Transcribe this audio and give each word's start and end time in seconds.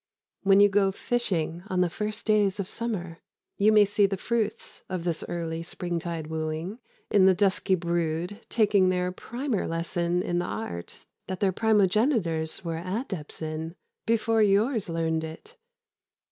When 0.41 0.59
you 0.59 0.67
go 0.67 0.91
fishing 0.91 1.61
in 1.69 1.81
the 1.81 1.87
first 1.87 2.25
days 2.25 2.59
of 2.59 2.67
summer, 2.67 3.19
you 3.59 3.71
may 3.71 3.85
see 3.85 4.07
the 4.07 4.17
fruits 4.17 4.81
of 4.89 5.03
this 5.03 5.23
early 5.29 5.61
springtide 5.61 6.25
wooing 6.25 6.79
in 7.11 7.27
the 7.27 7.35
dusky 7.35 7.75
brood 7.75 8.39
taking 8.49 8.89
their 8.89 9.11
primer 9.11 9.67
lesson 9.67 10.23
in 10.23 10.39
the 10.39 10.45
art 10.47 11.05
that 11.27 11.39
their 11.39 11.53
primogenitors 11.53 12.65
were 12.65 12.81
adepts 12.83 13.43
in 13.43 13.75
before 14.07 14.41
yours 14.41 14.89
learned 14.89 15.23
it. 15.23 15.55